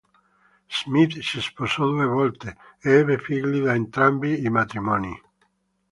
Smith 0.67 1.19
si 1.21 1.39
sposò 1.41 1.85
due 1.85 2.07
volte 2.07 2.57
e 2.79 2.89
ebbe 2.89 3.19
figli 3.19 3.61
da 3.61 3.75
entrambi 3.75 4.43
i 4.43 4.49
matrimoni. 4.49 5.15